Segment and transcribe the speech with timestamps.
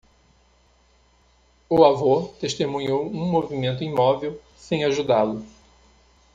[1.69, 5.45] O avô testemunhou um movimento imóvel, sem ajudá-lo.